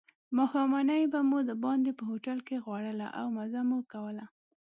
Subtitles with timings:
[0.37, 4.25] ماښامنۍ به مو دباندې په هوټل کې خوړله او مزه مو کوله.